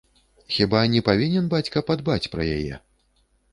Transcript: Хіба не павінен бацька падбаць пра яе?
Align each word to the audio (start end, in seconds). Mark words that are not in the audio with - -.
Хіба 0.55 0.79
не 0.93 1.01
павінен 1.09 1.51
бацька 1.53 1.85
падбаць 1.91 2.29
пра 2.35 2.51
яе? 2.57 2.83